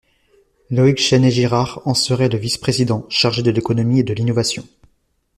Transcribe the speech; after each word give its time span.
Loïg 0.71 0.97
Chesnais-Girard 0.97 1.83
en 1.85 1.93
sera 1.93 2.27
le 2.27 2.35
vice-président, 2.35 3.05
chargé 3.07 3.43
de 3.43 3.51
l'économie 3.51 3.99
et 3.99 4.03
de 4.03 4.15
l'innovation. 4.15 4.67